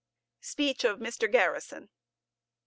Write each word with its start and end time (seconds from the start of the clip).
SPEECH 0.39 0.83
OF 0.83 0.97
MR. 0.97 1.31
GARRISON. 1.31 1.83
Mr. 1.83 1.89